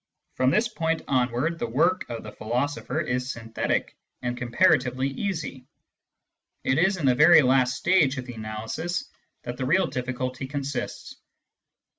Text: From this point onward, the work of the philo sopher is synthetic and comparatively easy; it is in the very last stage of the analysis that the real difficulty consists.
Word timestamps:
From 0.33 0.49
this 0.49 0.67
point 0.67 1.03
onward, 1.07 1.59
the 1.59 1.69
work 1.69 2.09
of 2.09 2.23
the 2.23 2.31
philo 2.31 2.65
sopher 2.65 2.99
is 2.99 3.29
synthetic 3.31 3.95
and 4.23 4.35
comparatively 4.35 5.07
easy; 5.09 5.67
it 6.63 6.79
is 6.79 6.97
in 6.97 7.05
the 7.05 7.13
very 7.13 7.43
last 7.43 7.75
stage 7.77 8.17
of 8.17 8.25
the 8.25 8.33
analysis 8.33 9.07
that 9.43 9.57
the 9.57 9.65
real 9.67 9.85
difficulty 9.85 10.47
consists. 10.47 11.17